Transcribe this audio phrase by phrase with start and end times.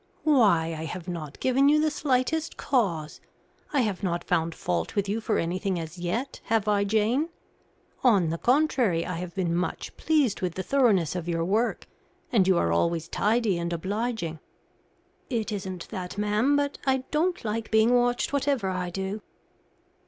[0.23, 3.21] "Why, I have not given you the slightest cause.
[3.71, 7.29] I have not found fault with you for anything as yet, have I, Jane?
[8.03, 11.85] On the contrary, I have been much pleased with the thoroughness of your work.
[12.31, 14.39] And you are always tidy and obliging."
[15.29, 19.21] "It isn't that, ma'am; but I don't like being watched whatever I do."